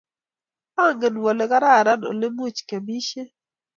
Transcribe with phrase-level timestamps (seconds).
[0.83, 3.21] angen wole kararan ole much kiamishe.